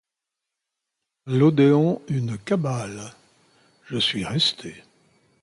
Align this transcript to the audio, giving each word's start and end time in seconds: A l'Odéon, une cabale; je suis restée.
A 1.27 1.31
l'Odéon, 1.31 2.01
une 2.07 2.35
cabale; 2.39 3.13
je 3.85 3.97
suis 3.99 4.25
restée. 4.25 4.83